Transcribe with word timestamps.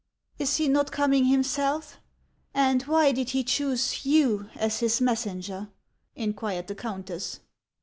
"Is 0.39 0.55
he 0.57 0.67
not 0.67 0.91
coming 0.91 1.25
himself? 1.25 1.99
And 2.55 2.81
why 2.81 3.11
did 3.11 3.29
he 3.29 3.43
choose 3.43 4.03
you 4.03 4.49
as 4.55 4.79
his 4.79 4.99
messenger?" 4.99 5.69
inquired 6.15 6.65
the 6.65 6.73
countess. 6.73 7.39